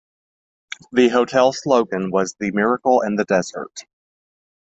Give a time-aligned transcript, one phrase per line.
[0.93, 3.81] The hotel's slogan was "The Miracle in the Desert".